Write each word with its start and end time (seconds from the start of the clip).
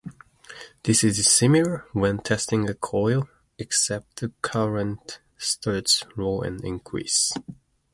This 0.81 1.03
is 1.03 1.31
similar 1.31 1.85
when 1.93 2.17
testing 2.23 2.67
a 2.67 2.73
coil, 2.73 3.29
except 3.59 4.15
the 4.19 4.29
current 4.41 5.19
starts 5.37 6.03
low 6.17 6.41
and 6.41 6.59
increases. 6.65 7.33